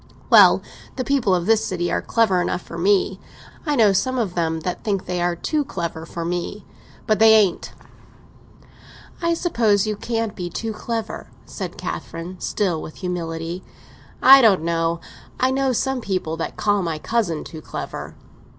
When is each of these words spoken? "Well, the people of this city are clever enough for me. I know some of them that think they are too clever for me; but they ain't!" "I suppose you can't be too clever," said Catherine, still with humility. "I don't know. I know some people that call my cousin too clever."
"Well, 0.31 0.63
the 0.95 1.03
people 1.03 1.35
of 1.35 1.45
this 1.45 1.63
city 1.63 1.91
are 1.91 2.01
clever 2.01 2.41
enough 2.41 2.63
for 2.63 2.75
me. 2.79 3.19
I 3.67 3.75
know 3.75 3.93
some 3.93 4.17
of 4.17 4.33
them 4.33 4.61
that 4.61 4.83
think 4.83 5.05
they 5.05 5.21
are 5.21 5.35
too 5.35 5.63
clever 5.63 6.07
for 6.07 6.25
me; 6.25 6.65
but 7.05 7.19
they 7.19 7.35
ain't!" 7.35 7.71
"I 9.21 9.35
suppose 9.35 9.85
you 9.85 9.95
can't 9.95 10.35
be 10.35 10.49
too 10.49 10.73
clever," 10.73 11.27
said 11.45 11.77
Catherine, 11.77 12.37
still 12.39 12.81
with 12.81 12.95
humility. 12.95 13.63
"I 14.23 14.41
don't 14.41 14.63
know. 14.63 14.99
I 15.39 15.51
know 15.51 15.71
some 15.71 16.01
people 16.01 16.35
that 16.37 16.57
call 16.57 16.81
my 16.81 16.97
cousin 16.97 17.43
too 17.43 17.61
clever." 17.61 18.15